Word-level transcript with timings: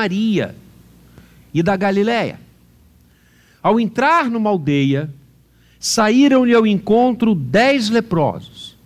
Maria 0.00 0.56
e 1.52 1.62
da 1.62 1.76
Galiléia. 1.76 2.40
Ao 3.62 3.78
entrar 3.78 4.30
numa 4.30 4.48
aldeia, 4.48 5.12
saíram-lhe 5.78 6.54
ao 6.54 6.66
encontro 6.66 7.34
dez 7.34 7.90
leprosos, 7.90 8.76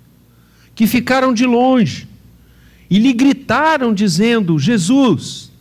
que 0.74 0.88
ficaram 0.88 1.32
de 1.32 1.46
longe 1.46 2.08
e 2.90 2.98
lhe 2.98 3.12
gritaram, 3.12 3.94
dizendo: 3.94 4.58
Jesus, 4.58 5.52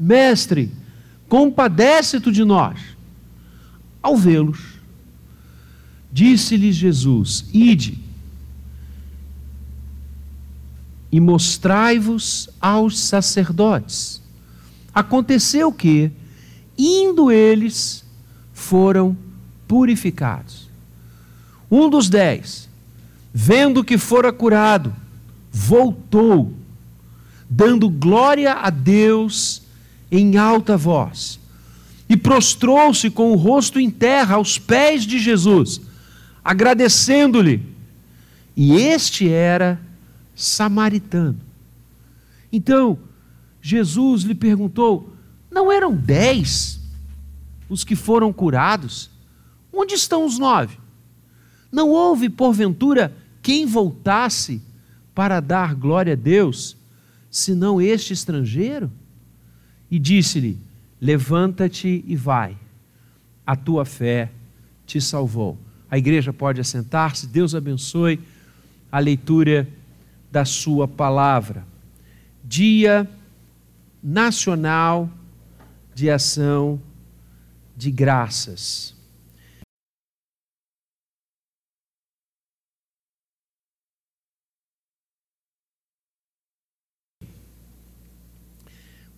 mestre, 0.00 0.72
compadece-te 1.28 2.32
de 2.32 2.42
nós. 2.42 2.80
Ao 4.02 4.16
vê-los, 4.16 4.80
disse-lhes 6.10 6.76
Jesus: 6.76 7.44
Ide 7.52 7.98
e 11.12 11.20
mostrai-vos 11.20 12.48
aos 12.58 12.98
sacerdotes. 12.98 14.23
Aconteceu 14.94 15.72
que, 15.72 16.12
indo 16.78 17.30
eles, 17.32 18.04
foram 18.52 19.16
purificados. 19.66 20.68
Um 21.70 21.90
dos 21.90 22.08
dez, 22.08 22.68
vendo 23.32 23.82
que 23.82 23.98
fora 23.98 24.32
curado, 24.32 24.94
voltou, 25.50 26.52
dando 27.50 27.88
glória 27.88 28.52
a 28.52 28.70
Deus 28.70 29.62
em 30.10 30.36
alta 30.36 30.76
voz, 30.76 31.40
e 32.08 32.16
prostrou-se 32.16 33.10
com 33.10 33.32
o 33.32 33.36
rosto 33.36 33.80
em 33.80 33.90
terra 33.90 34.36
aos 34.36 34.58
pés 34.58 35.04
de 35.04 35.18
Jesus, 35.18 35.80
agradecendo-lhe. 36.44 37.74
E 38.56 38.74
este 38.74 39.28
era 39.28 39.80
samaritano. 40.36 41.40
Então, 42.52 42.98
Jesus 43.66 44.24
lhe 44.24 44.34
perguntou: 44.34 45.10
não 45.50 45.72
eram 45.72 45.96
dez 45.96 46.78
os 47.66 47.82
que 47.82 47.96
foram 47.96 48.30
curados? 48.30 49.08
Onde 49.72 49.94
estão 49.94 50.26
os 50.26 50.38
nove? 50.38 50.76
Não 51.72 51.88
houve, 51.88 52.28
porventura, 52.28 53.16
quem 53.40 53.64
voltasse 53.64 54.60
para 55.14 55.40
dar 55.40 55.74
glória 55.74 56.12
a 56.12 56.16
Deus, 56.16 56.76
senão 57.30 57.80
este 57.80 58.12
estrangeiro? 58.12 58.92
E 59.90 59.98
disse-lhe: 59.98 60.58
Levanta-te 61.00 62.04
e 62.06 62.14
vai, 62.14 62.58
a 63.46 63.56
tua 63.56 63.86
fé 63.86 64.30
te 64.84 65.00
salvou. 65.00 65.56
A 65.90 65.96
igreja 65.96 66.34
pode 66.34 66.60
assentar-se, 66.60 67.26
Deus 67.26 67.54
abençoe 67.54 68.20
a 68.92 68.98
leitura 68.98 69.66
da 70.30 70.44
Sua 70.44 70.86
palavra. 70.86 71.66
Dia 72.44 73.08
Nacional 74.06 75.08
de 75.94 76.10
Ação 76.10 76.78
de 77.74 77.90
Graças. 77.90 78.94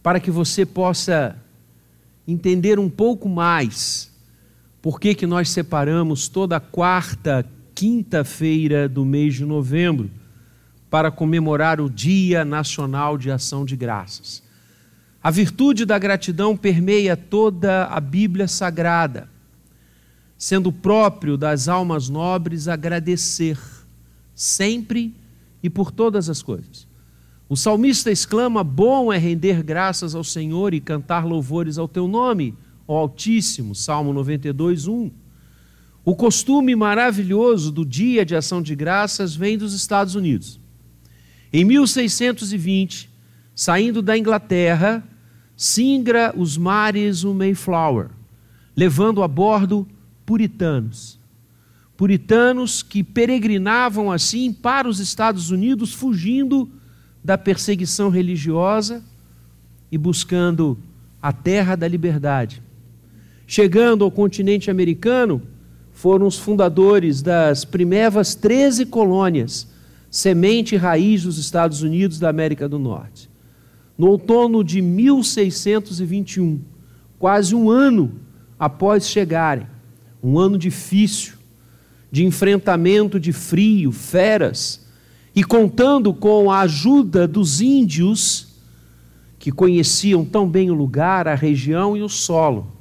Para 0.00 0.20
que 0.20 0.30
você 0.30 0.64
possa 0.64 1.36
entender 2.24 2.78
um 2.78 2.88
pouco 2.88 3.28
mais 3.28 4.14
por 4.80 5.00
que, 5.00 5.16
que 5.16 5.26
nós 5.26 5.50
separamos 5.50 6.28
toda 6.28 6.60
quarta, 6.60 7.44
quinta-feira 7.74 8.88
do 8.88 9.04
mês 9.04 9.34
de 9.34 9.44
novembro 9.44 10.08
para 10.88 11.10
comemorar 11.10 11.80
o 11.80 11.90
Dia 11.90 12.44
Nacional 12.44 13.18
de 13.18 13.32
Ação 13.32 13.64
de 13.64 13.74
Graças. 13.74 14.45
A 15.26 15.30
virtude 15.32 15.84
da 15.84 15.98
gratidão 15.98 16.56
permeia 16.56 17.16
toda 17.16 17.86
a 17.86 17.98
Bíblia 17.98 18.46
Sagrada, 18.46 19.28
sendo 20.38 20.70
próprio 20.70 21.36
das 21.36 21.66
almas 21.66 22.08
nobres 22.08 22.68
agradecer, 22.68 23.58
sempre 24.36 25.12
e 25.60 25.68
por 25.68 25.90
todas 25.90 26.30
as 26.30 26.42
coisas. 26.42 26.86
O 27.48 27.56
salmista 27.56 28.08
exclama: 28.08 28.62
Bom 28.62 29.12
é 29.12 29.18
render 29.18 29.64
graças 29.64 30.14
ao 30.14 30.22
Senhor 30.22 30.72
e 30.72 30.80
cantar 30.80 31.26
louvores 31.26 31.76
ao 31.76 31.88
teu 31.88 32.06
nome, 32.06 32.54
ó 32.86 32.96
Altíssimo. 32.96 33.74
Salmo 33.74 34.12
92, 34.12 34.86
1. 34.86 35.10
O 36.04 36.14
costume 36.14 36.76
maravilhoso 36.76 37.72
do 37.72 37.84
dia 37.84 38.24
de 38.24 38.36
ação 38.36 38.62
de 38.62 38.76
graças 38.76 39.34
vem 39.34 39.58
dos 39.58 39.74
Estados 39.74 40.14
Unidos. 40.14 40.60
Em 41.52 41.64
1620, 41.64 43.10
saindo 43.56 44.00
da 44.00 44.16
Inglaterra, 44.16 45.02
singra 45.56 46.34
os 46.36 46.58
mares 46.58 47.24
o 47.24 47.32
Mayflower, 47.32 48.08
levando 48.76 49.22
a 49.22 49.28
bordo 49.28 49.88
puritanos. 50.26 51.18
Puritanos 51.96 52.82
que 52.82 53.02
peregrinavam 53.02 54.12
assim 54.12 54.52
para 54.52 54.86
os 54.86 55.00
Estados 55.00 55.50
Unidos, 55.50 55.94
fugindo 55.94 56.68
da 57.24 57.38
perseguição 57.38 58.10
religiosa 58.10 59.02
e 59.90 59.96
buscando 59.96 60.76
a 61.22 61.32
terra 61.32 61.74
da 61.74 61.88
liberdade. 61.88 62.62
Chegando 63.46 64.04
ao 64.04 64.10
continente 64.10 64.70
americano, 64.70 65.40
foram 65.92 66.26
os 66.26 66.38
fundadores 66.38 67.22
das 67.22 67.64
primeiras 67.64 68.34
13 68.34 68.84
colônias 68.84 69.66
semente 70.10 70.74
e 70.74 70.78
raiz 70.78 71.22
dos 71.22 71.38
Estados 71.38 71.82
Unidos 71.82 72.18
da 72.18 72.28
América 72.28 72.68
do 72.68 72.78
Norte. 72.78 73.30
No 73.96 74.08
outono 74.08 74.62
de 74.62 74.82
1621, 74.82 76.60
quase 77.18 77.54
um 77.54 77.70
ano 77.70 78.12
após 78.58 79.08
chegarem, 79.08 79.66
um 80.22 80.38
ano 80.38 80.58
difícil, 80.58 81.34
de 82.10 82.24
enfrentamento 82.24 83.18
de 83.18 83.32
frio, 83.32 83.92
feras, 83.92 84.86
e 85.34 85.44
contando 85.44 86.14
com 86.14 86.50
a 86.50 86.60
ajuda 86.60 87.26
dos 87.26 87.60
índios, 87.60 88.54
que 89.38 89.52
conheciam 89.52 90.24
tão 90.24 90.48
bem 90.48 90.70
o 90.70 90.74
lugar, 90.74 91.28
a 91.28 91.34
região 91.34 91.96
e 91.96 92.02
o 92.02 92.08
solo, 92.08 92.72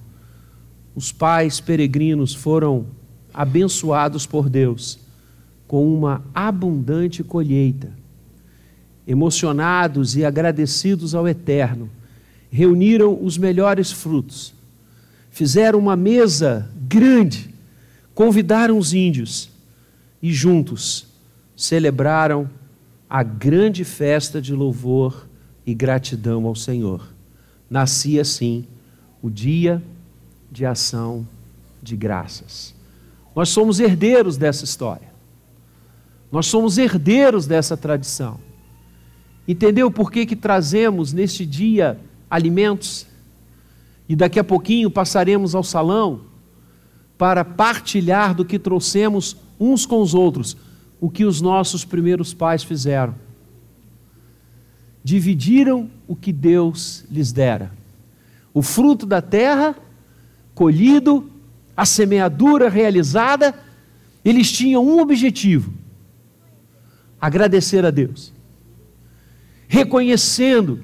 os 0.96 1.12
pais 1.12 1.60
peregrinos 1.60 2.34
foram 2.34 2.88
abençoados 3.34 4.26
por 4.26 4.50
Deus 4.50 5.00
com 5.68 5.94
uma 5.94 6.24
abundante 6.34 7.24
colheita. 7.24 7.92
Emocionados 9.08 10.16
e 10.16 10.26
agradecidos 10.26 11.14
ao 11.14 11.28
Eterno, 11.28 11.90
reuniram 12.50 13.18
os 13.22 13.38
melhores 13.38 13.92
frutos, 13.92 14.54
fizeram 15.30 15.78
uma 15.78 15.96
mesa 15.96 16.70
grande, 16.88 17.54
convidaram 18.14 18.78
os 18.78 18.94
índios 18.94 19.50
e 20.22 20.34
juntos 20.34 21.08
celebraram 21.56 22.50
a 23.10 23.24
grande 23.24 23.84
festa 23.84 24.42
de 24.42 24.54
louvor 24.54 25.28
e 25.66 25.74
gratidão 25.74 26.46
ao 26.46 26.56
Senhor. 26.56 27.08
Nascia 27.70 28.22
assim 28.22 28.66
o 29.22 29.30
dia 29.30 29.82
de 30.52 30.66
ação 30.66 31.28
de 31.82 31.96
graças. 31.96 32.74
Nós 33.36 33.50
somos 33.50 33.80
herdeiros 33.80 34.38
dessa 34.38 34.64
história. 34.64 35.14
Nós 36.32 36.46
somos 36.48 36.78
herdeiros 36.78 37.46
dessa 37.46 37.76
tradição. 37.76 38.40
Entendeu 39.48 39.92
por 39.92 40.12
que, 40.12 40.26
que 40.26 40.36
trazemos 40.36 41.14
neste 41.14 41.46
dia 41.46 42.00
alimentos? 42.30 43.06
E 44.08 44.16
daqui 44.16 44.40
a 44.40 44.44
pouquinho 44.44 44.90
passaremos 44.90 45.54
ao 45.54 45.64
salão 45.64 46.22
para 47.18 47.46
partilhar 47.46 48.34
do 48.36 48.44
que 48.44 48.60
trouxemos 48.60 49.38
uns 49.60 49.86
com 49.86 50.02
os 50.02 50.14
outros, 50.14 50.58
o 51.00 51.10
que 51.10 51.26
os 51.26 51.42
nossos 51.42 51.86
primeiros 51.86 52.34
pais 52.34 52.64
fizeram. 52.64 53.16
Dividiram 55.04 55.90
o 56.08 56.16
que 56.16 56.34
Deus 56.34 57.06
lhes 57.10 57.32
dera. 57.32 57.72
O 58.54 58.62
fruto 58.62 59.06
da 59.06 59.22
terra, 59.22 59.76
colhido, 60.54 61.30
a 61.76 61.86
semeadura 61.86 62.70
realizada, 62.70 63.54
eles 64.24 64.52
tinham 64.52 64.86
um 64.86 65.00
objetivo: 65.00 65.74
agradecer 67.20 67.86
a 67.86 67.92
Deus, 67.92 68.34
reconhecendo 69.68 70.84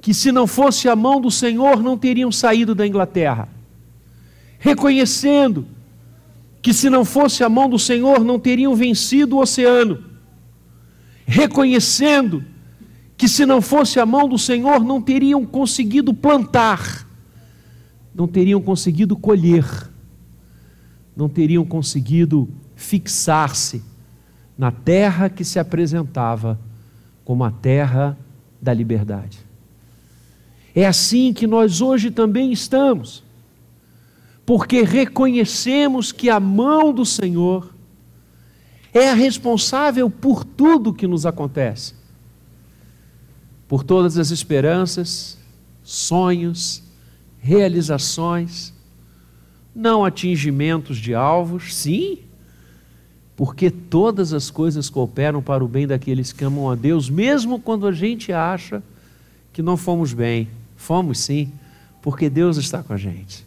que 0.00 0.14
se 0.14 0.30
não 0.30 0.46
fosse 0.46 0.88
a 0.88 0.96
mão 0.96 1.20
do 1.20 1.30
Senhor 1.30 1.82
não 1.82 1.98
teriam 1.98 2.30
saído 2.30 2.74
da 2.74 2.86
Inglaterra, 2.86 3.48
reconhecendo 4.58 5.66
que 6.62 6.72
se 6.72 6.88
não 6.90 7.04
fosse 7.04 7.42
a 7.42 7.48
mão 7.48 7.68
do 7.68 7.78
Senhor 7.78 8.24
não 8.24 8.38
teriam 8.38 8.74
vencido 8.74 9.36
o 9.36 9.40
oceano, 9.40 10.04
reconhecendo 11.26 12.44
que 13.16 13.28
se 13.28 13.44
não 13.44 13.60
fosse 13.60 13.98
a 13.98 14.06
mão 14.06 14.28
do 14.28 14.38
Senhor 14.38 14.84
não 14.84 15.02
teriam 15.02 15.44
conseguido 15.44 16.14
plantar, 16.14 17.06
não 18.14 18.26
teriam 18.26 18.60
conseguido 18.60 19.16
colher, 19.16 19.64
não 21.16 21.28
teriam 21.28 21.64
conseguido 21.64 22.48
fixar-se 22.76 23.82
na 24.56 24.70
terra 24.70 25.28
que 25.28 25.44
se 25.44 25.58
apresentava 25.58 26.58
como 27.28 27.44
a 27.44 27.50
terra 27.50 28.18
da 28.58 28.72
liberdade. 28.72 29.38
É 30.74 30.86
assim 30.86 31.30
que 31.30 31.46
nós 31.46 31.82
hoje 31.82 32.10
também 32.10 32.50
estamos, 32.50 33.22
porque 34.46 34.80
reconhecemos 34.80 36.10
que 36.10 36.30
a 36.30 36.40
mão 36.40 36.90
do 36.90 37.04
Senhor 37.04 37.74
é 38.94 39.10
a 39.10 39.14
responsável 39.14 40.08
por 40.08 40.42
tudo 40.42 40.94
que 40.94 41.06
nos 41.06 41.26
acontece, 41.26 41.92
por 43.68 43.84
todas 43.84 44.16
as 44.16 44.30
esperanças, 44.30 45.36
sonhos, 45.82 46.82
realizações, 47.40 48.72
não 49.74 50.02
atingimentos 50.02 50.96
de 50.96 51.14
alvos, 51.14 51.74
sim, 51.74 52.20
porque 53.38 53.70
todas 53.70 54.32
as 54.32 54.50
coisas 54.50 54.90
cooperam 54.90 55.40
para 55.40 55.64
o 55.64 55.68
bem 55.68 55.86
daqueles 55.86 56.32
que 56.32 56.44
amam 56.44 56.68
a 56.68 56.74
Deus, 56.74 57.08
mesmo 57.08 57.60
quando 57.60 57.86
a 57.86 57.92
gente 57.92 58.32
acha 58.32 58.82
que 59.52 59.62
não 59.62 59.76
fomos 59.76 60.12
bem. 60.12 60.48
Fomos 60.76 61.20
sim, 61.20 61.52
porque 62.02 62.28
Deus 62.28 62.56
está 62.56 62.82
com 62.82 62.92
a 62.92 62.96
gente. 62.96 63.46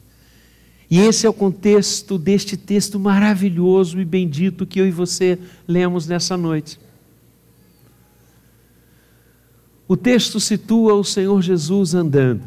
E 0.90 0.98
esse 0.98 1.26
é 1.26 1.30
o 1.30 1.34
contexto 1.34 2.18
deste 2.18 2.56
texto 2.56 2.98
maravilhoso 2.98 4.00
e 4.00 4.06
bendito 4.06 4.66
que 4.66 4.80
eu 4.80 4.88
e 4.88 4.92
você 4.92 5.38
lemos 5.68 6.08
nessa 6.08 6.38
noite. 6.38 6.80
O 9.90 9.98
texto 9.98 10.40
situa 10.40 10.94
o 10.94 11.04
Senhor 11.04 11.42
Jesus 11.42 11.94
andando, 11.94 12.44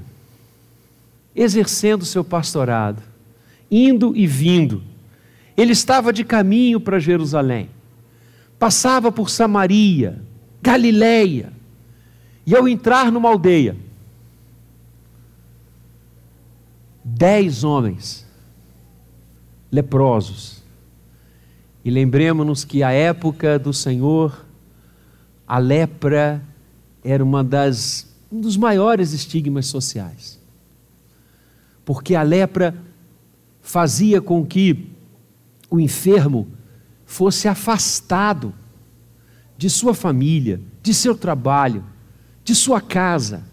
exercendo 1.37 2.06
seu 2.06 2.25
pastorado, 2.25 3.02
indo 3.70 4.17
e 4.17 4.26
vindo 4.26 4.94
ele 5.56 5.73
estava 5.73 6.12
de 6.12 6.25
caminho 6.25 6.81
para 6.81 6.99
Jerusalém, 6.99 7.71
passava 8.59 9.12
por 9.12 9.31
Samaria, 9.31 10.21
Galiléia, 10.62 11.53
e 12.47 12.55
ao 12.55 12.69
entrar 12.69 13.11
numa 13.11 13.29
aldeia, 13.29 13.77
dez 17.03 17.65
homens 17.65 18.27
leprosos. 19.71 20.62
E 21.85 21.91
lembremos-nos 21.91 22.65
que 22.65 22.83
a 22.83 22.93
época 22.93 23.59
do 23.59 23.73
Senhor, 23.73 24.47
a 25.47 25.59
lepra 25.59 26.43
era 27.03 27.23
uma 27.23 27.45
das, 27.45 28.09
um 28.33 28.41
dos 28.41 28.56
maiores 28.56 29.12
estigmas 29.12 29.67
sociais. 29.67 30.41
Porque 31.85 32.15
a 32.15 32.23
lepra 32.23 32.75
fazia 33.61 34.23
com 34.23 34.47
que 34.47 34.94
o 35.71 35.81
enfermo 35.81 36.49
fosse 37.05 37.49
afastado 37.49 38.55
de 39.57 39.71
sua 39.71 39.95
família, 39.95 40.61
de 40.83 40.93
seu 40.93 41.15
trabalho, 41.15 41.85
de 42.43 42.55
sua 42.55 42.81
casa. 42.81 43.45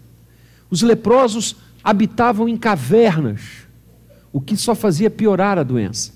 Os 0.70 0.82
leprosos 0.82 1.56
habitavam 1.82 2.48
em 2.48 2.56
cavernas, 2.56 3.40
o 4.32 4.40
que 4.40 4.56
só 4.56 4.74
fazia 4.74 5.10
piorar 5.10 5.58
a 5.58 5.62
doença. 5.62 6.12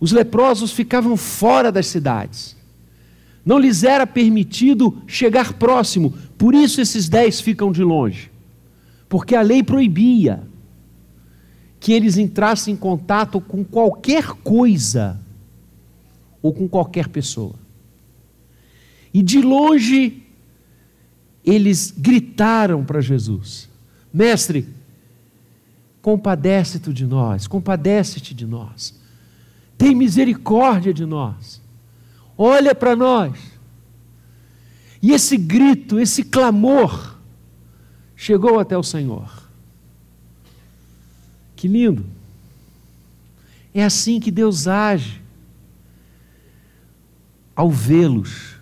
Os 0.00 0.12
leprosos 0.12 0.72
ficavam 0.72 1.16
fora 1.16 1.70
das 1.70 1.86
cidades. 1.86 2.56
Não 3.44 3.58
lhes 3.58 3.82
era 3.84 4.06
permitido 4.06 5.02
chegar 5.06 5.52
próximo, 5.54 6.12
por 6.38 6.54
isso 6.54 6.80
esses 6.80 7.08
dez 7.08 7.40
ficam 7.40 7.72
de 7.72 7.82
longe. 7.82 8.30
Porque 9.08 9.34
a 9.34 9.42
lei 9.42 9.62
proibia 9.62 10.42
que 11.82 11.92
eles 11.92 12.16
entrassem 12.16 12.74
em 12.74 12.76
contato 12.76 13.40
com 13.40 13.64
qualquer 13.64 14.24
coisa 14.24 15.20
ou 16.40 16.54
com 16.54 16.68
qualquer 16.68 17.08
pessoa. 17.08 17.56
E 19.12 19.20
de 19.20 19.42
longe 19.42 20.22
eles 21.44 21.90
gritaram 21.90 22.84
para 22.84 23.00
Jesus: 23.00 23.68
Mestre, 24.14 24.68
compadece-te 26.00 26.92
de 26.92 27.04
nós, 27.04 27.48
compadece-te 27.48 28.32
de 28.32 28.46
nós, 28.46 28.94
tem 29.76 29.92
misericórdia 29.92 30.94
de 30.94 31.04
nós, 31.04 31.60
olha 32.38 32.76
para 32.76 32.94
nós. 32.94 33.36
E 35.02 35.10
esse 35.10 35.36
grito, 35.36 35.98
esse 35.98 36.22
clamor, 36.22 37.18
chegou 38.14 38.60
até 38.60 38.78
o 38.78 38.84
Senhor. 38.84 39.41
Que 41.62 41.68
lindo! 41.68 42.04
É 43.72 43.84
assim 43.84 44.18
que 44.18 44.32
Deus 44.32 44.66
age. 44.66 45.22
Ao 47.54 47.70
vê-los, 47.70 48.56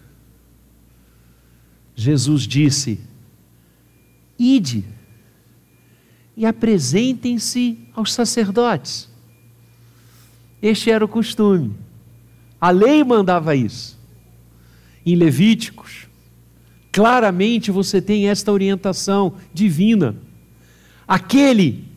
Jesus 1.97 2.43
disse: 2.43 3.00
Ide 4.38 4.85
e 6.37 6.44
apresentem-se 6.44 7.79
aos 7.94 8.12
sacerdotes. 8.12 9.08
Este 10.61 10.91
era 10.91 11.03
o 11.03 11.08
costume. 11.08 11.75
A 12.61 12.69
lei 12.69 13.03
mandava 13.03 13.56
isso. 13.56 13.99
Em 15.06 15.14
Levíticos, 15.14 16.06
claramente 16.93 17.70
você 17.70 18.03
tem 18.03 18.29
esta 18.29 18.53
orientação 18.53 19.37
divina. 19.55 20.14
Aquele 21.08 21.88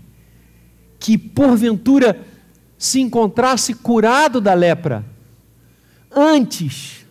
que 1.03 1.17
porventura 1.17 2.17
se 2.77 3.01
encontrasse 3.01 3.73
curado 3.73 4.39
da 4.39 4.53
lepra, 4.53 5.03
antes 6.09 7.05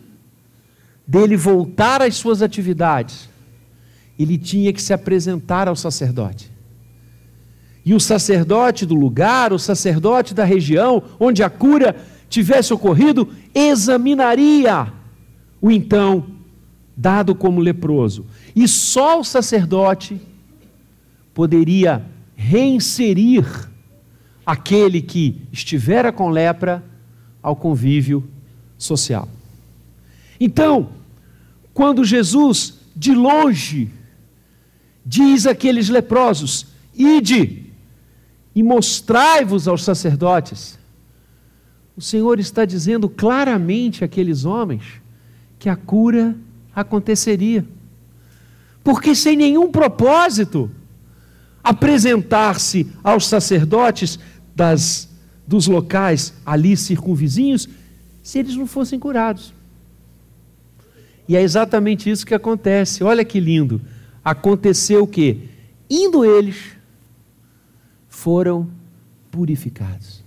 dele 1.05 1.37
voltar 1.37 2.01
às 2.01 2.15
suas 2.15 2.41
atividades, 2.41 3.29
ele 4.17 4.35
tinha 4.35 4.73
que 4.73 4.81
se 4.81 4.93
apresentar 4.93 5.67
ao 5.67 5.75
sacerdote. 5.75 6.51
E 7.85 7.93
o 7.93 7.99
sacerdote 7.99 8.83
do 8.83 8.95
lugar, 8.95 9.53
o 9.53 9.59
sacerdote 9.59 10.33
da 10.33 10.43
região 10.43 11.03
onde 11.19 11.43
a 11.43 11.49
cura 11.49 11.95
tivesse 12.27 12.73
ocorrido, 12.73 13.29
examinaria 13.53 14.91
o 15.61 15.69
então 15.69 16.25
dado 16.97 17.35
como 17.35 17.61
leproso. 17.61 18.25
E 18.55 18.67
só 18.67 19.19
o 19.19 19.23
sacerdote 19.23 20.19
poderia 21.31 22.03
reinserir 22.35 23.71
aquele 24.45 25.01
que 25.01 25.41
estivera 25.51 26.11
com 26.11 26.29
lepra 26.29 26.83
ao 27.41 27.55
convívio 27.55 28.27
social. 28.77 29.27
Então, 30.39 30.89
quando 31.73 32.03
Jesus, 32.03 32.79
de 32.95 33.13
longe, 33.13 33.89
diz 35.05 35.45
àqueles 35.45 35.89
leprosos: 35.89 36.67
Ide 36.95 37.63
e 38.55 38.61
mostrai-vos 38.61 39.67
aos 39.67 39.83
sacerdotes, 39.83 40.77
o 41.95 42.01
Senhor 42.01 42.39
está 42.39 42.65
dizendo 42.65 43.07
claramente 43.07 44.03
àqueles 44.03 44.45
homens 44.45 44.83
que 45.59 45.69
a 45.69 45.75
cura 45.75 46.35
aconteceria. 46.75 47.65
Porque 48.83 49.15
sem 49.15 49.37
nenhum 49.37 49.71
propósito, 49.71 50.69
apresentar-se 51.63 52.91
aos 53.03 53.27
sacerdotes 53.27 54.19
das, 54.55 55.09
dos 55.47 55.67
locais 55.67 56.33
ali 56.45 56.75
circunvizinhos 56.77 57.67
se 58.21 58.39
eles 58.39 58.55
não 58.55 58.65
fossem 58.65 58.99
curados. 58.99 59.53
E 61.27 61.35
é 61.35 61.41
exatamente 61.41 62.09
isso 62.09 62.25
que 62.25 62.33
acontece. 62.33 63.03
Olha 63.03 63.23
que 63.23 63.39
lindo. 63.39 63.81
Aconteceu 64.23 65.03
o 65.03 65.07
quê? 65.07 65.37
Indo 65.89 66.23
eles, 66.25 66.73
foram 68.09 68.69
purificados. 69.29 70.23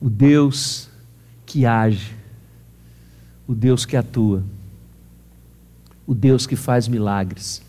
O 0.00 0.08
Deus 0.08 0.88
que 1.44 1.66
age, 1.66 2.14
o 3.46 3.54
Deus 3.54 3.84
que 3.84 3.96
atua, 3.96 4.42
o 6.06 6.14
Deus 6.14 6.46
que 6.46 6.56
faz 6.56 6.88
milagres. 6.88 7.62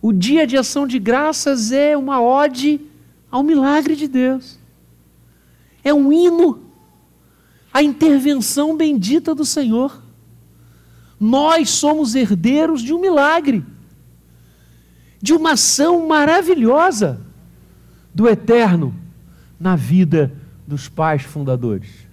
O 0.00 0.12
dia 0.12 0.46
de 0.46 0.56
ação 0.56 0.86
de 0.86 0.98
graças 0.98 1.72
é 1.72 1.96
uma 1.96 2.20
ode 2.20 2.80
ao 3.36 3.42
milagre 3.42 3.94
de 3.94 4.08
Deus. 4.08 4.58
É 5.84 5.92
um 5.92 6.10
hino 6.10 6.58
à 7.72 7.82
intervenção 7.82 8.74
bendita 8.74 9.34
do 9.34 9.44
Senhor. 9.44 10.02
Nós 11.20 11.68
somos 11.68 12.14
herdeiros 12.14 12.80
de 12.80 12.94
um 12.94 13.00
milagre, 13.00 13.62
de 15.20 15.34
uma 15.34 15.52
ação 15.52 16.08
maravilhosa 16.08 17.20
do 18.14 18.26
Eterno 18.26 18.94
na 19.60 19.76
vida 19.76 20.32
dos 20.66 20.88
pais 20.88 21.22
fundadores 21.22 22.06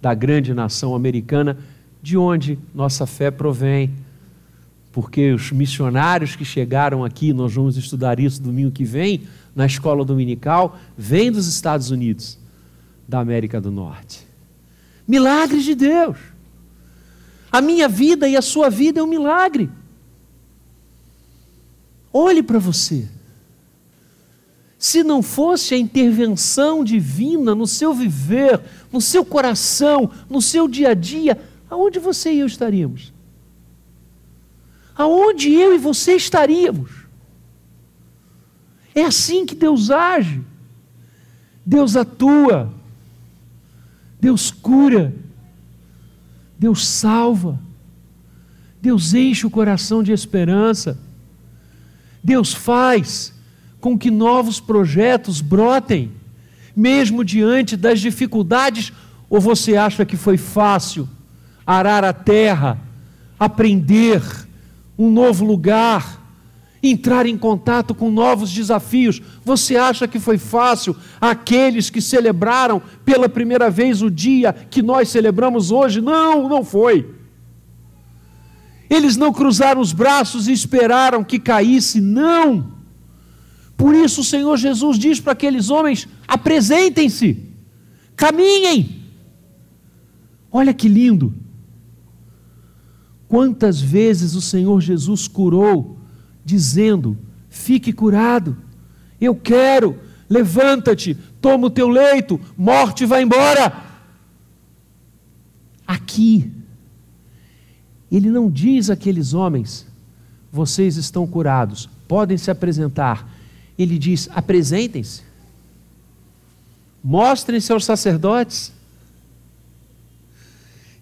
da 0.00 0.14
grande 0.14 0.54
nação 0.54 0.94
americana, 0.94 1.58
de 2.02 2.16
onde 2.16 2.58
nossa 2.74 3.06
fé 3.06 3.30
provém 3.30 3.92
porque 4.96 5.30
os 5.30 5.52
missionários 5.52 6.36
que 6.36 6.42
chegaram 6.42 7.04
aqui, 7.04 7.30
nós 7.30 7.52
vamos 7.52 7.76
estudar 7.76 8.18
isso 8.18 8.40
domingo 8.40 8.70
que 8.70 8.82
vem, 8.82 9.24
na 9.54 9.66
escola 9.66 10.02
dominical, 10.06 10.78
vêm 10.96 11.30
dos 11.30 11.46
Estados 11.46 11.90
Unidos, 11.90 12.38
da 13.06 13.20
América 13.20 13.60
do 13.60 13.70
Norte. 13.70 14.26
Milagres 15.06 15.64
de 15.64 15.74
Deus. 15.74 16.16
A 17.52 17.60
minha 17.60 17.90
vida 17.90 18.26
e 18.26 18.38
a 18.38 18.40
sua 18.40 18.70
vida 18.70 18.98
é 18.98 19.02
um 19.02 19.06
milagre. 19.06 19.68
Olhe 22.10 22.42
para 22.42 22.58
você. 22.58 23.06
Se 24.78 25.04
não 25.04 25.22
fosse 25.22 25.74
a 25.74 25.78
intervenção 25.78 26.82
divina 26.82 27.54
no 27.54 27.66
seu 27.66 27.92
viver, 27.92 28.62
no 28.90 29.02
seu 29.02 29.26
coração, 29.26 30.10
no 30.26 30.40
seu 30.40 30.66
dia 30.66 30.92
a 30.92 30.94
dia, 30.94 31.38
aonde 31.68 31.98
você 31.98 32.32
e 32.32 32.38
eu 32.38 32.46
estaríamos? 32.46 33.14
Aonde 34.96 35.52
eu 35.52 35.74
e 35.74 35.78
você 35.78 36.14
estaríamos? 36.14 36.90
É 38.94 39.04
assim 39.04 39.44
que 39.44 39.54
Deus 39.54 39.90
age. 39.90 40.40
Deus 41.64 41.96
atua. 41.96 42.72
Deus 44.18 44.50
cura. 44.50 45.14
Deus 46.58 46.86
salva. 46.86 47.60
Deus 48.80 49.12
enche 49.12 49.46
o 49.46 49.50
coração 49.50 50.02
de 50.02 50.12
esperança. 50.12 50.98
Deus 52.24 52.54
faz 52.54 53.34
com 53.80 53.98
que 53.98 54.10
novos 54.10 54.58
projetos 54.58 55.40
brotem, 55.40 56.10
mesmo 56.74 57.22
diante 57.22 57.76
das 57.76 58.00
dificuldades, 58.00 58.92
ou 59.28 59.40
você 59.40 59.76
acha 59.76 60.04
que 60.06 60.16
foi 60.16 60.36
fácil 60.36 61.08
arar 61.66 62.02
a 62.02 62.12
terra, 62.12 62.78
aprender 63.38 64.45
um 64.98 65.10
novo 65.10 65.44
lugar, 65.44 66.22
entrar 66.82 67.26
em 67.26 67.36
contato 67.36 67.94
com 67.94 68.10
novos 68.10 68.52
desafios? 68.52 69.20
Você 69.44 69.76
acha 69.76 70.06
que 70.06 70.18
foi 70.18 70.38
fácil 70.38 70.96
aqueles 71.20 71.90
que 71.90 72.00
celebraram 72.00 72.80
pela 73.04 73.28
primeira 73.28 73.70
vez 73.70 74.02
o 74.02 74.10
dia 74.10 74.52
que 74.52 74.82
nós 74.82 75.08
celebramos 75.08 75.70
hoje? 75.70 76.00
Não, 76.00 76.48
não 76.48 76.64
foi. 76.64 77.14
Eles 78.88 79.16
não 79.16 79.32
cruzaram 79.32 79.80
os 79.80 79.92
braços 79.92 80.46
e 80.46 80.52
esperaram 80.52 81.24
que 81.24 81.38
caísse, 81.38 82.00
não. 82.00 82.76
Por 83.76 83.94
isso 83.94 84.20
o 84.20 84.24
Senhor 84.24 84.56
Jesus 84.56 84.98
diz 84.98 85.20
para 85.20 85.32
aqueles 85.32 85.70
homens: 85.70 86.08
apresentem-se, 86.26 87.42
caminhem. 88.14 89.02
Olha 90.50 90.72
que 90.72 90.88
lindo. 90.88 91.34
Quantas 93.28 93.80
vezes 93.80 94.34
o 94.34 94.40
Senhor 94.40 94.80
Jesus 94.80 95.26
curou, 95.26 95.98
dizendo: 96.44 97.18
fique 97.48 97.92
curado, 97.92 98.56
eu 99.20 99.34
quero, 99.34 99.98
levanta-te, 100.28 101.14
toma 101.40 101.66
o 101.66 101.70
teu 101.70 101.88
leito, 101.88 102.40
morte 102.56 103.04
vai 103.04 103.22
embora. 103.22 103.84
Aqui, 105.86 106.52
ele 108.10 108.30
não 108.30 108.50
diz 108.50 108.90
àqueles 108.90 109.34
homens: 109.34 109.86
vocês 110.52 110.96
estão 110.96 111.26
curados, 111.26 111.88
podem 112.06 112.36
se 112.36 112.50
apresentar 112.50 113.36
ele 113.78 113.98
diz: 113.98 114.28
apresentem-se, 114.32 115.22
mostrem-se 117.02 117.72
aos 117.72 117.84
sacerdotes. 117.84 118.72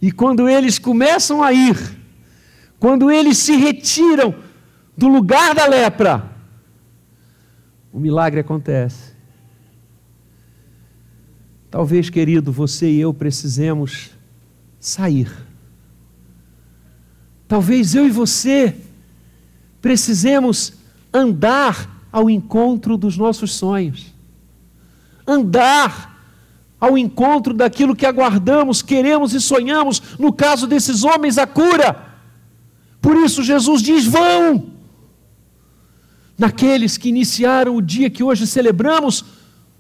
E 0.03 0.13
quando 0.13 0.49
eles 0.49 0.79
começam 0.79 1.43
a 1.43 1.53
ir, 1.53 1.77
quando 2.85 3.11
eles 3.11 3.39
se 3.39 3.57
retiram 3.57 4.35
do 4.95 5.09
lugar 5.09 5.55
da 5.55 5.65
lepra, 5.65 6.31
o 7.91 7.99
milagre 7.99 8.41
acontece. 8.41 9.15
Talvez, 11.71 12.11
querido, 12.11 12.53
você 12.53 12.91
e 12.91 13.01
eu 13.01 13.15
precisemos 13.15 14.11
sair. 14.79 15.33
Talvez 17.49 17.95
eu 17.95 18.05
e 18.05 18.11
você 18.11 18.77
precisemos 19.81 20.75
andar 21.11 22.07
ao 22.13 22.29
encontro 22.29 22.99
dos 22.99 23.17
nossos 23.17 23.55
sonhos, 23.55 24.15
andar 25.27 26.23
ao 26.79 26.99
encontro 26.99 27.55
daquilo 27.55 27.97
que 27.97 28.05
aguardamos, 28.05 28.83
queremos 28.83 29.33
e 29.33 29.41
sonhamos, 29.41 30.03
no 30.19 30.31
caso 30.35 30.67
desses 30.67 31.03
homens, 31.03 31.39
a 31.39 31.47
cura. 31.47 32.04
Por 33.05 33.17
isso, 33.17 33.43
Jesus 33.43 33.83
diz: 33.83 34.07
vão! 34.07 34.73
Naqueles 36.39 36.97
que 36.97 37.11
iniciaram 37.11 37.77
o 37.77 37.83
dia 37.83 38.09
que 38.09 38.25
hoje 38.25 38.47
celebramos, 38.47 39.25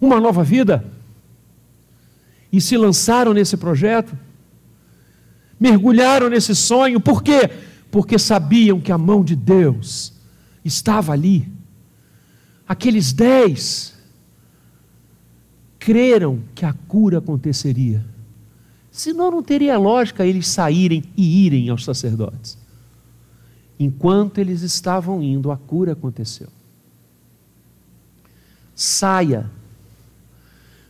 uma 0.01 0.21
nova 0.21 0.45
vida, 0.45 0.85
e 2.53 2.61
se 2.61 2.77
lançaram 2.77 3.33
nesse 3.33 3.57
projeto, 3.57 4.17
mergulharam 5.59 6.29
nesse 6.29 6.55
sonho, 6.55 7.01
por 7.01 7.23
quê? 7.23 7.51
Porque 7.91 8.19
sabiam 8.19 8.81
que 8.81 8.93
a 8.93 8.99
mão 8.99 9.25
de 9.25 9.35
Deus 9.35 10.13
estava 10.65 11.13
ali 11.13 11.53
aqueles 12.69 13.13
dez 13.13 13.95
creram 15.79 16.41
que 16.55 16.65
a 16.65 16.73
cura 16.73 17.19
aconteceria. 17.19 18.05
Senão 18.91 19.31
não 19.31 19.43
teria 19.43 19.77
lógica 19.77 20.25
eles 20.25 20.47
saírem 20.47 21.05
e 21.17 21.47
irem 21.47 21.69
aos 21.69 21.85
sacerdotes. 21.85 22.57
Enquanto 23.79 24.39
eles 24.39 24.63
estavam 24.63 25.23
indo, 25.23 25.51
a 25.51 25.57
cura 25.57 25.93
aconteceu. 25.93 26.49
Saia, 28.75 29.51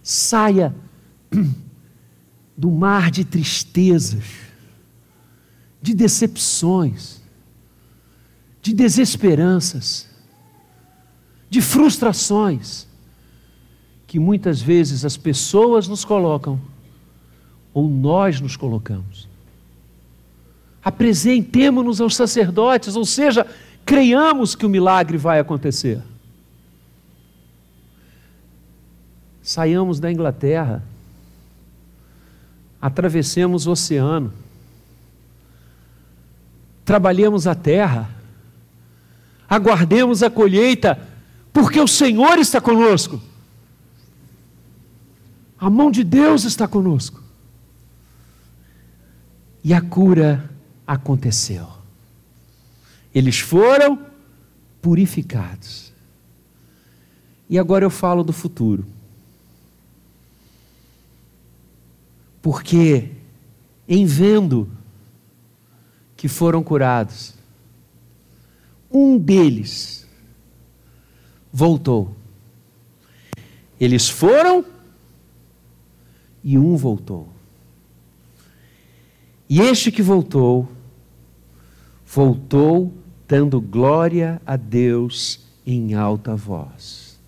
saia 0.03 0.75
do 2.57 2.71
mar 2.71 3.11
de 3.11 3.25
tristezas, 3.25 4.25
de 5.81 5.95
decepções, 5.95 7.23
de 8.63 8.73
desesperanças 8.73 10.15
de 11.55 11.61
frustrações 11.61 12.85
que 14.09 14.19
muitas 14.19 14.61
vezes 14.61 15.05
as 15.05 15.17
pessoas 15.17 15.87
nos 15.87 16.05
colocam 16.05 16.61
ou 17.73 17.89
nós 17.89 18.41
nos 18.41 18.57
colocamos. 18.57 19.29
Apresentemos-nos 20.85 22.01
aos 22.01 22.15
sacerdotes, 22.15 22.95
ou 22.95 23.07
seja, 23.07 23.47
creiamos 23.87 24.55
que 24.55 24.67
o 24.67 24.69
milagre 24.69 25.17
vai 25.17 25.41
acontecer. 25.41 26.03
Saiamos 29.43 29.99
da 29.99 30.13
Inglaterra, 30.13 30.83
atravessemos 32.81 33.67
o 33.67 33.71
oceano, 33.71 34.33
trabalhemos 36.85 37.47
a 37.47 37.55
terra, 37.55 38.11
aguardemos 39.49 40.23
a 40.23 40.31
colheita 40.31 40.99
porque 41.53 41.81
o 41.81 41.89
Senhor 41.89 42.39
está 42.39 42.61
conosco. 42.61 43.23
A 45.59 45.71
mão 45.71 45.91
de 45.91 46.05
Deus 46.05 46.45
está 46.45 46.69
conosco. 46.69 47.23
E 49.63 49.73
a 49.73 49.81
cura 49.81 50.51
aconteceu. 50.87 51.69
Eles 53.15 53.39
foram 53.39 54.07
purificados. 54.83 55.93
E 57.49 57.59
agora 57.59 57.85
eu 57.85 57.91
falo 57.91 58.25
do 58.25 58.33
futuro. 58.33 58.85
Porque, 62.43 63.11
em 63.89 64.05
vendo 64.05 64.69
que 66.17 66.29
foram 66.29 66.63
curados, 66.63 67.35
um 68.91 69.17
deles 69.19 70.07
voltou. 71.53 72.15
Eles 73.81 74.09
foram 74.09 74.65
e 76.43 76.59
um 76.59 76.77
voltou. 76.77 77.29
E 79.49 79.61
este 79.61 79.91
que 79.91 80.03
voltou, 80.03 80.69
voltou 82.15 82.95
dando 83.27 83.61
glória 83.61 84.41
a 84.47 84.57
Deus 84.57 85.41
em 85.67 85.95
alta 85.95 86.37
voz. 86.37 87.19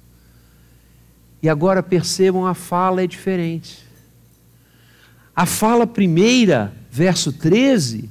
E 1.43 1.49
agora 1.49 1.83
percebam, 1.83 2.47
a 2.47 2.55
fala 2.55 3.03
é 3.03 3.07
diferente. 3.07 3.85
A 5.35 5.45
fala 5.45 5.87
primeira, 5.87 6.73
verso 6.91 7.33
13, 7.33 8.09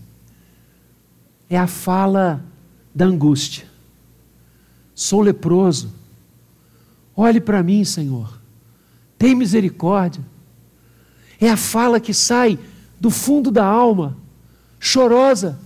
é 1.50 1.58
a 1.58 1.68
fala 1.68 2.44
da 2.94 3.06
angústia. 3.06 3.66
Sou 4.94 5.22
leproso 5.22 5.94
Olhe 7.16 7.40
para 7.40 7.64
mim, 7.64 7.84
Senhor. 7.86 8.38
Tem 9.18 9.34
misericórdia. 9.34 10.22
É 11.40 11.50
a 11.50 11.56
fala 11.56 12.00
que 12.00 12.14
sai 12.14 12.60
do 13.00 13.10
fundo 13.10 13.50
da 13.52 13.66
alma, 13.66 14.18
chorosa, 14.80 15.58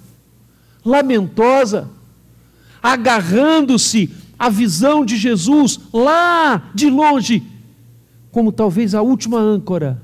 lamentosa, 0.83 1.89
agarrando-se 2.81 4.13
à 4.37 4.49
visão 4.49 5.03
de 5.03 5.17
Jesus 5.17 5.79
lá 5.93 6.71
de 6.73 6.89
longe, 6.89 7.43
como 8.31 8.51
talvez 8.51 8.95
a 8.95 9.01
última 9.01 9.39
âncora. 9.39 10.01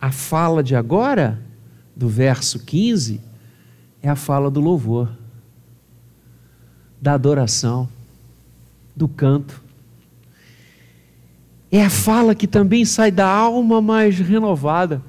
A 0.00 0.12
fala 0.12 0.62
de 0.62 0.76
agora, 0.76 1.42
do 1.96 2.08
verso 2.08 2.60
15, 2.60 3.20
é 4.00 4.08
a 4.08 4.16
fala 4.16 4.50
do 4.50 4.60
louvor. 4.60 5.08
da 7.00 7.14
adoração, 7.14 7.88
do 8.94 9.06
canto. 9.06 9.62
É 11.70 11.84
a 11.84 11.90
fala 11.90 12.34
que 12.34 12.46
também 12.48 12.84
sai 12.84 13.12
da 13.12 13.28
alma 13.28 13.80
mais 13.80 14.18
renovada. 14.18 15.00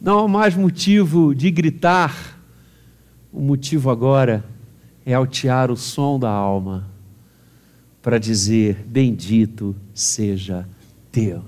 Não 0.00 0.20
há 0.20 0.28
mais 0.28 0.54
motivo 0.54 1.34
de 1.34 1.50
gritar, 1.50 2.38
o 3.32 3.40
motivo 3.40 3.90
agora 3.90 4.44
é 5.04 5.12
altear 5.12 5.70
o 5.70 5.76
som 5.76 6.18
da 6.18 6.30
alma 6.30 6.88
para 8.00 8.18
dizer: 8.18 8.84
Bendito 8.86 9.74
seja 9.92 10.68
Deus. 11.12 11.42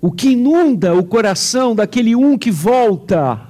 O 0.00 0.12
que 0.12 0.30
inunda 0.30 0.94
o 0.94 1.04
coração 1.04 1.74
daquele 1.74 2.14
um 2.14 2.38
que 2.38 2.50
volta 2.50 3.48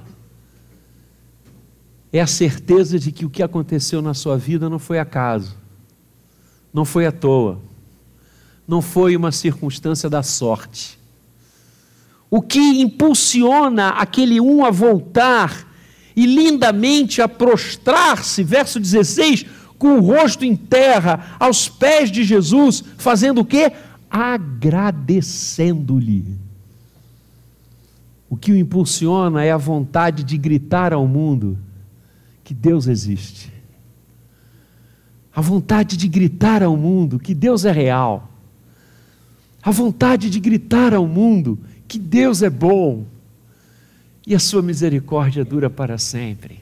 é 2.11 2.19
a 2.19 2.27
certeza 2.27 2.97
de 2.97 3.11
que 3.11 3.25
o 3.25 3.29
que 3.29 3.43
aconteceu 3.43 4.01
na 4.01 4.13
sua 4.13 4.37
vida 4.37 4.69
não 4.69 4.79
foi 4.79 4.97
acaso, 4.97 5.55
não 6.73 6.85
foi 6.85 7.05
à 7.05 7.11
toa, 7.11 7.61
não 8.67 8.81
foi 8.81 9.15
uma 9.15 9.31
circunstância 9.31 10.09
da 10.09 10.23
sorte. 10.23 10.96
O 12.29 12.41
que 12.41 12.81
impulsiona 12.81 13.89
aquele 13.89 14.41
um 14.41 14.65
a 14.65 14.71
voltar 14.71 15.67
e 16.15 16.25
lindamente 16.25 17.21
a 17.21 17.27
prostrar-se, 17.27 18.41
verso 18.43 18.79
16, 18.79 19.45
com 19.77 19.99
o 19.99 20.01
rosto 20.01 20.43
em 20.43 20.55
terra, 20.55 21.35
aos 21.39 21.69
pés 21.69 22.11
de 22.11 22.23
Jesus, 22.23 22.83
fazendo 22.97 23.41
o 23.41 23.45
quê? 23.45 23.71
Agradecendo-lhe. 24.09 26.25
O 28.29 28.35
que 28.35 28.51
o 28.51 28.57
impulsiona 28.57 29.43
é 29.43 29.51
a 29.51 29.57
vontade 29.57 30.23
de 30.23 30.37
gritar 30.37 30.91
ao 30.91 31.07
mundo 31.07 31.57
que 32.43 32.53
Deus 32.53 32.87
existe. 32.87 33.53
A 35.33 35.39
vontade 35.39 35.95
de 35.95 36.07
gritar 36.07 36.63
ao 36.63 36.75
mundo 36.75 37.19
que 37.19 37.35
Deus 37.35 37.63
é 37.63 37.71
real. 37.71 38.31
A 39.61 39.69
vontade 39.69 40.29
de 40.29 40.39
gritar 40.39 40.93
ao 40.93 41.05
mundo 41.05 41.59
que 41.87 41.97
Deus 41.97 42.41
é 42.41 42.49
bom 42.49 43.05
e 44.25 44.35
a 44.35 44.39
sua 44.39 44.61
misericórdia 44.61 45.45
dura 45.45 45.69
para 45.69 45.97
sempre. 45.97 46.59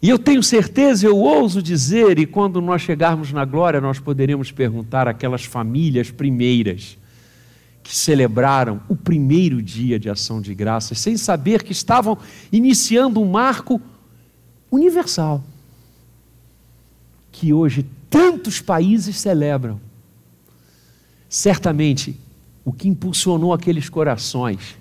E 0.00 0.08
eu 0.08 0.18
tenho 0.18 0.42
certeza, 0.42 1.06
eu 1.06 1.16
ouso 1.18 1.60
dizer, 1.60 2.18
e 2.18 2.26
quando 2.26 2.60
nós 2.60 2.82
chegarmos 2.82 3.32
na 3.32 3.44
glória, 3.44 3.80
nós 3.80 3.98
poderemos 3.98 4.52
perguntar 4.52 5.08
àquelas 5.08 5.44
famílias 5.44 6.10
primeiras 6.10 6.96
que 7.82 7.94
celebraram 7.94 8.80
o 8.88 8.94
primeiro 8.94 9.60
dia 9.60 9.98
de 9.98 10.08
ação 10.08 10.40
de 10.40 10.54
graças, 10.54 10.98
sem 11.00 11.16
saber 11.16 11.62
que 11.62 11.72
estavam 11.72 12.16
iniciando 12.52 13.20
um 13.20 13.28
marco 13.28 13.80
universal, 14.70 15.42
que 17.32 17.52
hoje 17.52 17.84
tantos 18.08 18.60
países 18.60 19.16
celebram. 19.16 19.80
Certamente, 21.28 22.18
o 22.68 22.72
que 22.72 22.86
impulsionou 22.86 23.54
aqueles 23.54 23.88
corações 23.88 24.76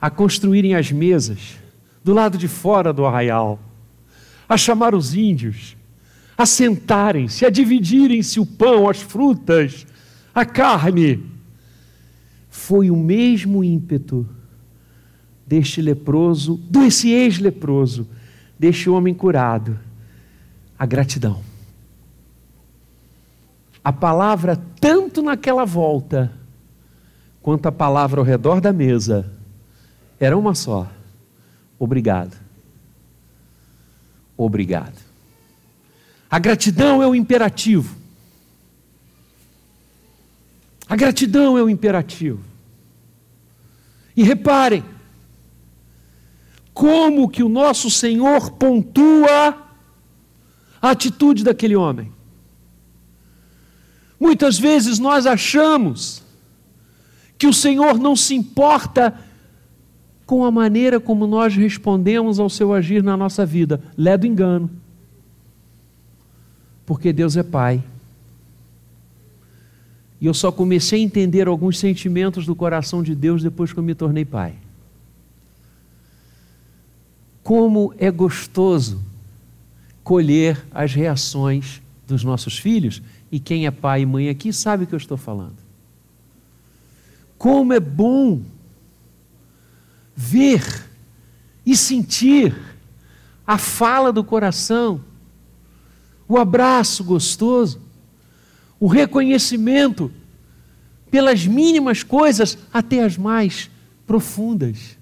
a 0.00 0.10
construírem 0.10 0.74
as 0.74 0.90
mesas 0.90 1.56
do 2.02 2.12
lado 2.12 2.36
de 2.36 2.48
fora 2.48 2.92
do 2.92 3.06
arraial, 3.06 3.60
a 4.48 4.56
chamar 4.56 4.96
os 4.96 5.14
índios, 5.14 5.76
a 6.36 6.44
sentarem-se, 6.44 7.46
a 7.46 7.50
dividirem-se 7.50 8.40
o 8.40 8.46
pão, 8.46 8.88
as 8.88 9.00
frutas, 9.00 9.86
a 10.34 10.44
carne. 10.44 11.24
Foi 12.50 12.90
o 12.90 12.96
mesmo 12.96 13.62
ímpeto 13.62 14.28
deste 15.46 15.80
leproso, 15.80 16.56
desse 16.68 17.10
ex-leproso, 17.10 18.08
deste 18.58 18.90
homem 18.90 19.14
curado, 19.14 19.78
a 20.76 20.84
gratidão. 20.84 21.44
A 23.84 23.92
palavra, 23.92 24.60
tanto 24.80 25.22
naquela 25.22 25.64
volta, 25.64 26.36
quanto 27.48 27.64
a 27.64 27.72
palavra 27.72 28.20
ao 28.20 28.26
redor 28.26 28.60
da 28.60 28.74
mesa, 28.74 29.32
era 30.20 30.36
uma 30.36 30.54
só: 30.54 30.86
obrigado. 31.78 32.36
Obrigado. 34.36 34.98
A 36.30 36.38
gratidão 36.38 37.02
é 37.02 37.06
o 37.06 37.14
imperativo. 37.14 37.96
A 40.86 40.94
gratidão 40.94 41.56
é 41.56 41.62
o 41.62 41.70
imperativo. 41.70 42.44
E 44.14 44.22
reparem, 44.22 44.84
como 46.74 47.30
que 47.30 47.42
o 47.42 47.48
nosso 47.48 47.90
Senhor 47.90 48.50
pontua 48.50 49.56
a 50.82 50.90
atitude 50.90 51.42
daquele 51.42 51.76
homem. 51.76 52.12
Muitas 54.20 54.58
vezes 54.58 54.98
nós 54.98 55.24
achamos 55.24 56.27
que 57.38 57.46
o 57.46 57.54
Senhor 57.54 57.98
não 57.98 58.16
se 58.16 58.34
importa 58.34 59.14
com 60.26 60.44
a 60.44 60.50
maneira 60.50 61.00
como 61.00 61.26
nós 61.26 61.54
respondemos 61.54 62.38
ao 62.38 62.50
seu 62.50 62.74
agir 62.74 63.02
na 63.02 63.16
nossa 63.16 63.46
vida. 63.46 63.80
Lé 63.96 64.18
do 64.18 64.26
engano. 64.26 64.68
Porque 66.84 67.12
Deus 67.12 67.36
é 67.36 67.42
Pai. 67.42 67.82
E 70.20 70.26
eu 70.26 70.34
só 70.34 70.50
comecei 70.50 71.00
a 71.00 71.04
entender 71.04 71.46
alguns 71.46 71.78
sentimentos 71.78 72.44
do 72.44 72.54
coração 72.54 73.02
de 73.02 73.14
Deus 73.14 73.42
depois 73.42 73.72
que 73.72 73.78
eu 73.78 73.84
me 73.84 73.94
tornei 73.94 74.24
pai. 74.24 74.54
Como 77.42 77.94
é 77.98 78.10
gostoso 78.10 79.00
colher 80.02 80.66
as 80.72 80.92
reações 80.92 81.80
dos 82.06 82.24
nossos 82.24 82.58
filhos, 82.58 83.02
e 83.30 83.38
quem 83.38 83.66
é 83.66 83.70
pai 83.70 84.02
e 84.02 84.06
mãe 84.06 84.28
aqui 84.28 84.52
sabe 84.52 84.84
o 84.84 84.86
que 84.86 84.94
eu 84.94 84.98
estou 84.98 85.16
falando. 85.16 85.67
Como 87.38 87.72
é 87.72 87.78
bom 87.78 88.42
ver 90.14 90.90
e 91.64 91.76
sentir 91.76 92.54
a 93.46 93.56
fala 93.56 94.12
do 94.12 94.24
coração, 94.24 95.00
o 96.28 96.36
abraço 96.36 97.04
gostoso, 97.04 97.80
o 98.80 98.88
reconhecimento 98.88 100.12
pelas 101.10 101.46
mínimas 101.46 102.02
coisas 102.02 102.58
até 102.72 103.02
as 103.02 103.16
mais 103.16 103.70
profundas 104.06 104.98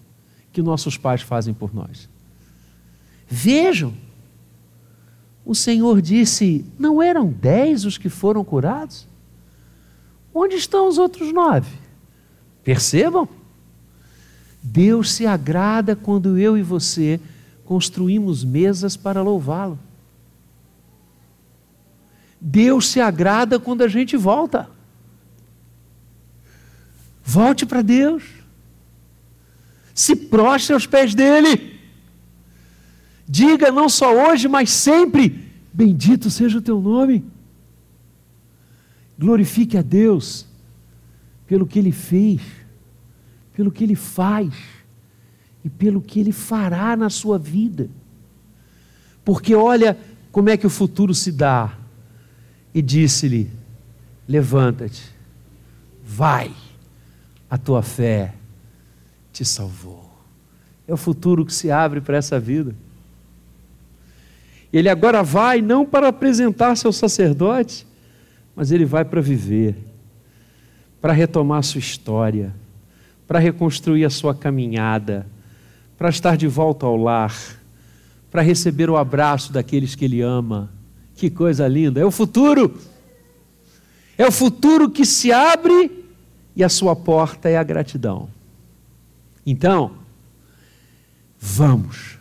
que 0.52 0.62
nossos 0.62 0.96
pais 0.96 1.22
fazem 1.22 1.54
por 1.54 1.74
nós. 1.74 2.08
Vejam, 3.26 3.92
o 5.44 5.54
Senhor 5.54 6.00
disse: 6.02 6.64
não 6.78 7.02
eram 7.02 7.28
dez 7.28 7.84
os 7.84 7.98
que 7.98 8.08
foram 8.08 8.44
curados? 8.44 9.06
Onde 10.34 10.56
estão 10.56 10.88
os 10.88 10.98
outros 10.98 11.32
nove? 11.32 11.85
Percebam? 12.66 13.28
Deus 14.60 15.12
se 15.12 15.24
agrada 15.24 15.94
quando 15.94 16.36
eu 16.36 16.58
e 16.58 16.62
você 16.64 17.20
construímos 17.64 18.42
mesas 18.42 18.96
para 18.96 19.22
louvá-lo. 19.22 19.78
Deus 22.40 22.88
se 22.88 23.00
agrada 23.00 23.60
quando 23.60 23.82
a 23.82 23.88
gente 23.88 24.16
volta. 24.16 24.68
Volte 27.24 27.64
para 27.64 27.82
Deus. 27.82 28.24
Se 29.94 30.16
prostre 30.16 30.74
aos 30.74 30.88
pés 30.88 31.14
dele. 31.14 31.78
Diga 33.28 33.70
não 33.70 33.88
só 33.88 34.12
hoje, 34.28 34.48
mas 34.48 34.70
sempre: 34.70 35.52
Bendito 35.72 36.30
seja 36.30 36.58
o 36.58 36.62
teu 36.62 36.80
nome. 36.80 37.24
Glorifique 39.16 39.78
a 39.78 39.82
Deus 39.82 40.46
pelo 41.46 41.66
que 41.66 41.78
ele 41.78 41.92
fez, 41.92 42.40
pelo 43.54 43.70
que 43.70 43.84
ele 43.84 43.94
faz 43.94 44.52
e 45.64 45.70
pelo 45.70 46.00
que 46.00 46.20
ele 46.20 46.32
fará 46.32 46.96
na 46.96 47.10
sua 47.10 47.38
vida. 47.38 47.88
Porque 49.24 49.54
olha 49.54 49.98
como 50.30 50.50
é 50.50 50.56
que 50.56 50.66
o 50.66 50.70
futuro 50.70 51.14
se 51.14 51.32
dá. 51.32 51.76
E 52.74 52.82
disse-lhe: 52.82 53.50
Levanta-te, 54.28 55.02
vai, 56.04 56.52
a 57.48 57.56
tua 57.56 57.82
fé 57.82 58.34
te 59.32 59.44
salvou. 59.44 60.04
É 60.86 60.92
o 60.92 60.96
futuro 60.96 61.44
que 61.44 61.52
se 61.52 61.70
abre 61.70 62.00
para 62.00 62.16
essa 62.16 62.38
vida. 62.38 62.74
Ele 64.72 64.88
agora 64.88 65.22
vai 65.22 65.62
não 65.62 65.86
para 65.86 66.08
apresentar-se 66.08 66.86
ao 66.86 66.92
sacerdote, 66.92 67.86
mas 68.54 68.70
ele 68.70 68.84
vai 68.84 69.04
para 69.04 69.20
viver, 69.20 69.76
para 71.06 71.12
retomar 71.12 71.62
sua 71.62 71.78
história, 71.78 72.52
para 73.28 73.38
reconstruir 73.38 74.04
a 74.04 74.10
sua 74.10 74.34
caminhada, 74.34 75.24
para 75.96 76.08
estar 76.08 76.36
de 76.36 76.48
volta 76.48 76.84
ao 76.84 76.96
lar, 76.96 77.32
para 78.28 78.42
receber 78.42 78.90
o 78.90 78.96
abraço 78.96 79.52
daqueles 79.52 79.94
que 79.94 80.04
ele 80.04 80.20
ama. 80.20 80.68
Que 81.14 81.30
coisa 81.30 81.68
linda! 81.68 82.00
É 82.00 82.04
o 82.04 82.10
futuro! 82.10 82.76
É 84.18 84.26
o 84.26 84.32
futuro 84.32 84.90
que 84.90 85.06
se 85.06 85.30
abre 85.30 86.04
e 86.56 86.64
a 86.64 86.68
sua 86.68 86.96
porta 86.96 87.48
é 87.48 87.56
a 87.56 87.62
gratidão. 87.62 88.28
Então, 89.46 89.92
vamos 91.38 92.18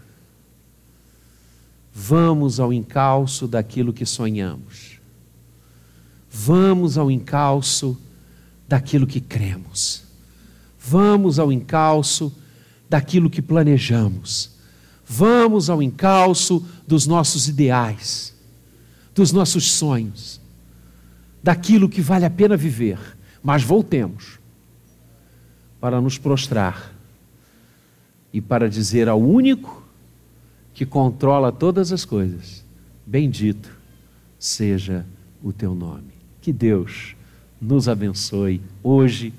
Vamos 1.92 2.60
ao 2.60 2.72
encalço 2.72 3.48
daquilo 3.48 3.92
que 3.92 4.06
sonhamos. 4.06 5.00
Vamos 6.30 7.00
ao 7.00 7.10
encalço 7.10 7.98
daquilo 8.68 9.08
que 9.08 9.20
cremos. 9.20 10.04
Vamos 10.80 11.40
ao 11.40 11.52
encalço 11.52 12.36
daquilo 12.90 13.30
que 13.30 13.42
planejamos. 13.42 14.52
Vamos 15.08 15.70
ao 15.70 15.82
encalço 15.82 16.66
dos 16.88 17.06
nossos 17.06 17.48
ideais, 17.48 18.36
dos 19.14 19.32
nossos 19.32 19.72
sonhos, 19.72 20.42
daquilo 21.44 21.90
que 21.90 22.02
vale 22.02 22.26
a 22.26 22.30
pena 22.30 22.58
viver. 22.58 23.00
Mas 23.44 23.64
voltemos 23.64 24.40
para 25.80 26.02
nos 26.02 26.18
prostrar 26.18 26.92
e 28.34 28.42
para 28.42 28.68
dizer 28.68 29.08
ao 29.08 29.22
único 29.22 29.84
que 30.74 30.86
controla 30.86 31.52
todas 31.52 31.92
as 31.92 32.04
coisas: 32.04 32.66
Bendito 33.06 33.72
seja 34.40 35.06
o 35.44 35.54
teu 35.54 35.76
nome. 35.76 36.14
Que 36.42 36.52
Deus 36.52 37.16
nos 37.62 37.88
abençoe 37.88 38.62
hoje 38.84 39.34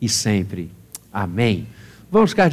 e 0.00 0.08
sempre. 0.08 0.70
Amém. 1.12 1.66
Vamos 2.10 2.30
ficar 2.30 2.48